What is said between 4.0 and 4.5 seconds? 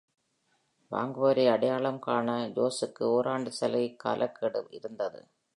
காலக்